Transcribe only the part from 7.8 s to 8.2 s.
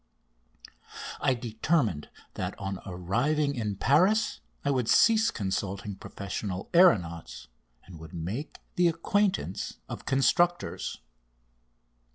and would